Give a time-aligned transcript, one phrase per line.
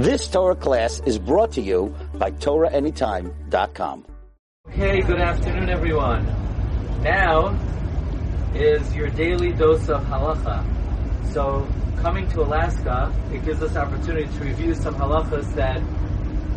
[0.00, 4.06] This Torah class is brought to you by TorahAnytime.com.
[4.70, 6.24] Okay, good afternoon, everyone.
[7.02, 7.54] Now
[8.54, 10.64] is your daily dose of halacha.
[11.34, 11.68] So,
[11.98, 15.82] coming to Alaska, it gives us opportunity to review some halachas that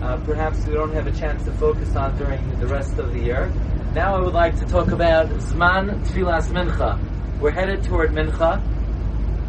[0.02, 3.20] uh, perhaps we don't have a chance to focus on during the rest of the
[3.20, 3.52] year.
[3.94, 6.98] Now, I would like to talk about Zman Tfilas Mincha.
[7.42, 8.64] We're headed toward Mincha,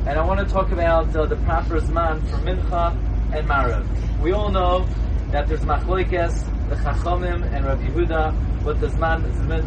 [0.08, 4.20] and I want to talk about uh, the proper Zman for Mincha and Marav.
[4.20, 4.86] We all know
[5.30, 9.24] that there's Machloikes, the Chachamim, and Rabbi Yehuda, what the Zman,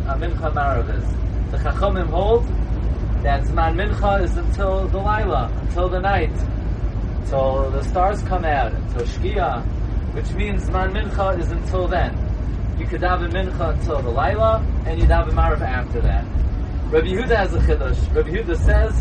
[0.08, 1.52] uh, Mincha Marav is.
[1.52, 2.48] The Chachamim hold
[3.24, 6.32] that Zman Mincha is until the Laila, until the night,
[7.20, 9.66] until the stars come out, until Shkia,
[10.13, 12.16] which means Zman Mincha is until then.
[12.80, 16.26] You could daven Mincha until the Laila, and you daven Marav after that.
[16.90, 18.16] Rabbi Yehuda has a chiddush.
[18.16, 18.94] Rabbi Yehuda says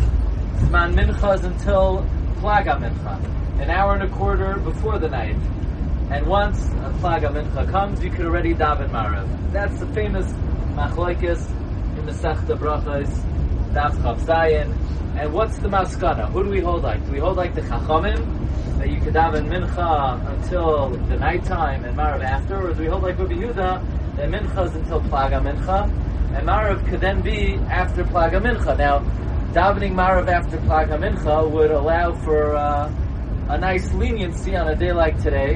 [0.68, 2.04] Zman Mincha is until
[2.40, 5.36] Plaga Mincha an hour and a quarter before the night.
[6.10, 9.52] And once a Plaga Mincha comes, you could already daven Marav.
[9.52, 10.30] That's the famous
[10.74, 11.48] Machlokes
[11.98, 13.08] in the Sechta Brachos,
[13.72, 14.76] Daf Chaf Zayin.
[15.18, 16.30] And what's the Maskana?
[16.30, 17.04] Who do we hold like?
[17.06, 21.96] Do we hold like the Chachamim, that you could daven Mincha until the nighttime and
[21.96, 22.68] Marav after?
[22.68, 25.84] Or do we hold like Rabbi Yehuda, that Mincha is until Plaga Mincha,
[26.36, 28.76] and Marav could then be after Plaga Mincha?
[28.76, 29.00] Now,
[29.52, 32.92] davening Marav after Plaga Mincha would allow for uh,
[33.48, 35.54] a nice leniency on a day like today,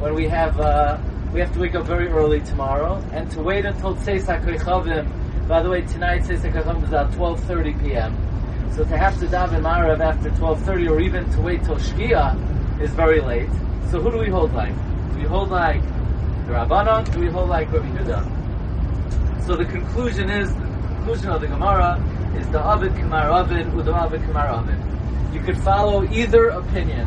[0.00, 0.98] when we have uh,
[1.32, 5.46] we have to wake up very early tomorrow, and to wait until Tzeis HaKoichavim.
[5.46, 8.72] By the way, tonight Tzeis HaKoichavim is at 12:30 p.m.
[8.74, 12.90] So to have to daven Marav after 12:30, or even to wait till Shkia, is
[12.90, 13.50] very late.
[13.90, 14.74] So who do we hold like?
[15.12, 15.82] Do we hold like
[16.46, 17.12] the Rabbanon?
[17.12, 19.46] Do we hold like Rabbi Yehuda?
[19.46, 22.02] So the conclusion is, the conclusion of the Gemara
[22.36, 24.78] is the Avid Kamar Avid, Udo Avid Kamar Avid.
[25.32, 27.06] You could follow either opinion.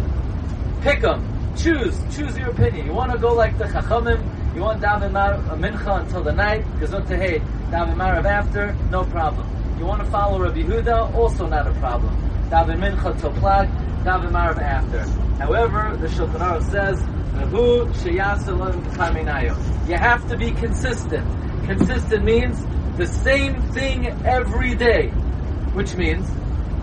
[0.82, 1.22] Pick them.
[1.56, 2.00] Choose.
[2.16, 2.88] Choose your opinion.
[2.88, 4.56] You want to go like the Chachamim.
[4.56, 6.66] You want daven Mar- uh, mincha until the night.
[6.80, 8.74] Gazot hey, daven marav after.
[8.90, 9.48] No problem.
[9.78, 11.14] You want to follow Rabbi Huda.
[11.14, 12.16] Also not a problem.
[12.50, 13.70] Daven mincha till plag.
[14.04, 15.04] Daven marav after.
[15.38, 17.00] However, the Shulchan Aruch says.
[19.88, 21.66] You have to be consistent.
[21.66, 22.66] Consistent means
[22.98, 25.08] the same thing every day,
[25.74, 26.30] which means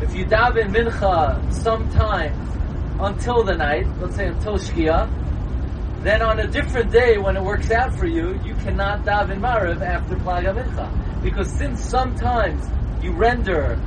[0.02, 2.57] if you daven mincha sometimes
[3.00, 5.08] until the night, let's say until Shkia,
[6.02, 9.80] then on a different day when it works out for you, you cannot daven Mariv
[9.82, 11.22] after Plaga Mincha.
[11.22, 12.64] Because since sometimes
[13.02, 13.78] you render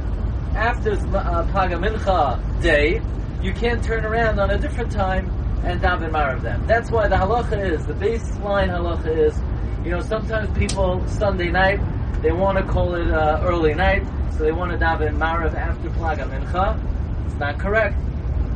[0.55, 3.01] after uh, Plaga Mincha day,
[3.41, 5.29] you can't turn around on a different time
[5.63, 6.65] and daven Mariv then.
[6.67, 9.39] That's why the halacha is, the baseline halacha is,
[9.85, 11.79] you know, sometimes people, Sunday night,
[12.21, 15.89] they want to call it uh, early night, so they want to daven Mariv after
[15.91, 16.79] Plaga Mincha.
[17.25, 17.95] It's not correct.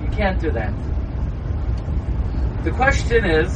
[0.05, 0.71] You can't do that.
[2.63, 3.51] The question is,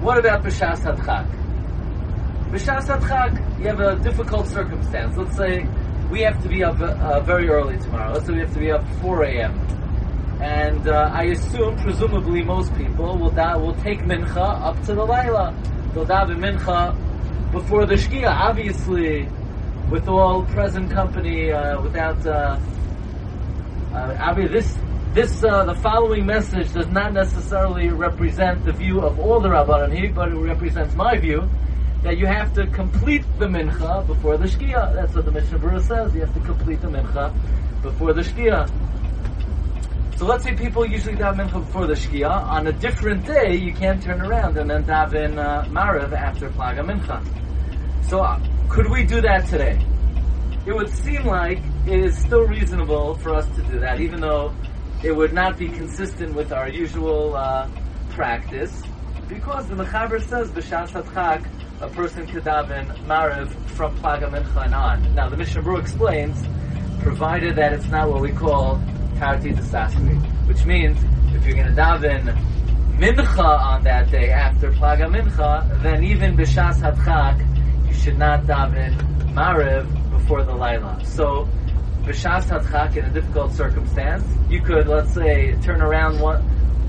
[0.00, 1.26] what about B'Shas HaDchak?
[2.50, 5.16] B'Shas HaDchak, you have a difficult circumstance.
[5.18, 5.66] Let's say
[6.10, 8.14] we have to be up uh, very early tomorrow.
[8.14, 9.58] Let's say we have to be up 4 a.m.
[10.42, 15.04] And uh, I assume, presumably, most people will da- will take mincha up to the
[15.04, 15.54] Laila.
[15.92, 18.28] They'll daven mincha before the Shkia.
[18.28, 19.28] Obviously,
[19.90, 22.58] with all present company, uh, without uh,
[23.92, 24.74] uh, obviously this
[25.12, 30.14] this uh, the following message does not necessarily represent the view of all the Rabbanim
[30.14, 31.46] but it represents my view
[32.02, 34.94] that you have to complete the mincha before the shkia.
[34.94, 36.14] That's what the Mishnah Berurah says.
[36.14, 37.30] You have to complete the mincha
[37.82, 38.66] before the shkia.
[40.16, 42.30] So let's say people usually daven mincha before the shkia.
[42.30, 46.80] On a different day, you can't turn around and then daven uh, mariv after plaga
[46.80, 47.22] mincha.
[48.08, 48.40] So uh,
[48.70, 49.78] could we do that today?
[50.64, 54.54] It would seem like it is still reasonable for us to do that, even though
[55.02, 57.68] it would not be consistent with our usual uh,
[58.10, 58.82] practice,
[59.28, 61.46] because the Mechaber says b'shas hatchak
[61.80, 65.14] a person could daven mariv from plaga mincha and on.
[65.14, 66.44] Now the Mishnah Berurah explains,
[67.02, 68.80] provided that it's not what we call
[69.18, 70.96] tarti desasri, which means
[71.34, 72.32] if you're going to daven
[72.98, 78.94] mincha on that day after plaga mincha, then even b'shas hatchak you should not daven
[79.32, 81.04] mariv before the laila.
[81.04, 81.48] So
[82.04, 86.42] b'shas hadchak in a difficult circumstance, you could, let's say, turn around one,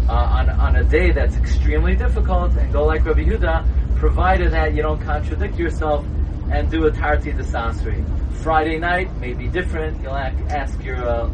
[0.10, 4.74] uh, on, on a day that's extremely difficult and go like Rabbi Yehuda, provided that
[4.74, 6.06] you don't contradict yourself
[6.52, 8.04] and do a tarti desasri.
[8.44, 10.02] Friday night may be different.
[10.02, 11.30] You'll ask your uh,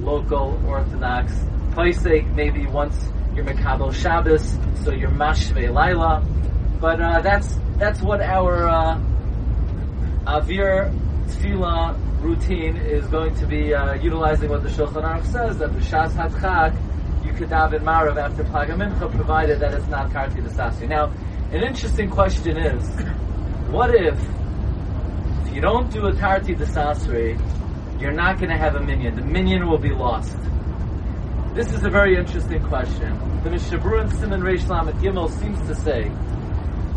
[0.00, 1.32] local Orthodox
[1.70, 2.96] Paisek maybe once
[3.34, 6.24] you're Mekabel Shabbos, so you're Mashve Laila.
[6.80, 9.00] But uh, that's that's what our uh,
[10.26, 10.92] Avir
[11.26, 15.80] Tefillah routine is going to be uh, utilizing what the Shulchan Aruch says that the
[15.80, 16.76] Shas Hadchak
[17.24, 20.88] you could daven Marav after Plaga Mincha, provided that it's not Tarti Desasri.
[20.88, 21.12] Now,
[21.52, 22.84] an interesting question is,
[23.70, 24.18] what if,
[25.46, 27.40] if you don't do a Tarti Desasri,
[28.00, 29.14] you're not going to have a minyan.
[29.14, 30.36] The minyan will be lost.
[31.54, 33.40] This is a very interesting question.
[33.44, 36.10] The Mishnah Berurah in Simon Reish Lamed Gimel seems to say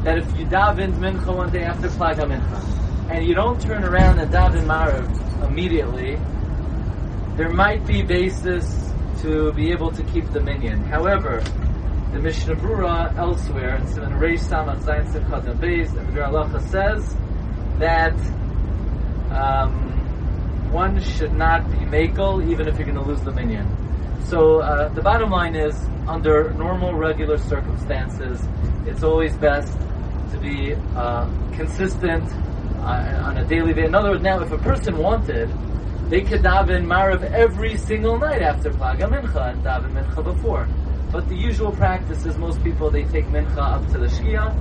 [0.03, 4.19] that if you daven Mincha one day after Plaga Mincha, and you don't turn around
[4.19, 6.17] and daven Marav immediately,
[7.37, 8.91] there might be basis
[9.21, 10.83] to be able to keep the minyan.
[10.83, 11.43] However,
[12.13, 17.15] the Mishnah Berurah elsewhere in Simon Reish Samach Zayin Simchat and Beis, Halacha says
[17.79, 18.15] that
[19.31, 23.67] um, one should not be makel even if you're going to lose the minyan.
[24.25, 25.75] So uh, the bottom line is,
[26.07, 28.41] under normal, regular circumstances,
[28.85, 29.77] it's always best
[30.31, 32.23] to be uh, consistent
[32.85, 33.89] on a daily basis.
[33.89, 35.49] In other words, now if a person wanted,
[36.09, 40.67] they could daven Marav every single night after Plaga Mincha and daven Mincha before.
[41.11, 44.53] But the usual practice is most people they take Mincha up to the Shkia,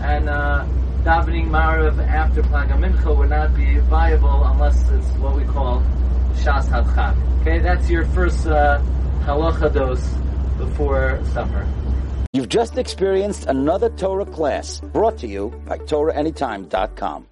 [0.00, 0.64] and uh,
[1.02, 5.80] davening Marav after Plaga Mincha would not be viable unless it's what we call
[6.34, 7.40] Shas Hadchak.
[7.40, 8.80] Okay, that's your first uh,
[9.22, 10.06] halacha dose
[10.58, 11.66] before supper.
[12.32, 17.24] You've just experienced another Torah class brought to you by TorahAnytime.com.